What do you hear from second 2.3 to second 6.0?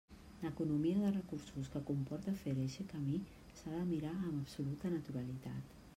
fer eixe camí s'ha de mirar amb absoluta naturalitat.